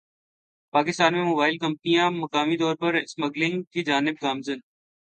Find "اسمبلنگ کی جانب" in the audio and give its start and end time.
2.95-4.15